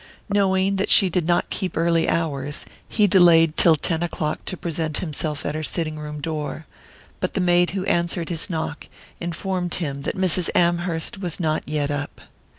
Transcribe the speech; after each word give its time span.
Knowing 0.33 0.77
that 0.77 0.89
she 0.89 1.11
did 1.11 1.27
not 1.27 1.51
keep 1.51 1.77
early 1.77 2.09
hours 2.09 2.65
he 2.89 3.05
delayed 3.05 3.55
till 3.55 3.75
ten 3.75 4.01
o'clock 4.01 4.43
to 4.45 4.57
present 4.57 4.97
himself 4.97 5.45
at 5.45 5.53
her 5.53 5.61
sitting 5.61 5.99
room 5.99 6.19
door, 6.19 6.65
but 7.19 7.35
the 7.35 7.39
maid 7.39 7.69
who 7.77 7.85
answered 7.85 8.29
his 8.29 8.49
knock 8.49 8.87
informed 9.19 9.75
him 9.75 10.01
that 10.01 10.17
Mrs. 10.17 10.49
Amherst 10.55 11.19
was 11.19 11.39
not 11.39 11.61
yet 11.67 11.91
up. 11.91 12.19